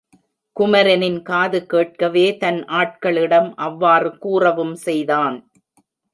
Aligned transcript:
குமரனின் 0.57 1.19
காது 1.23 1.59
கேட்கவே 1.65 2.25
தன் 2.37 2.59
ஆட்களிடம் 2.79 3.49
அவ்வாறு 3.59 4.11
கூறவும் 4.17 4.75
செய்தான். 4.85 5.37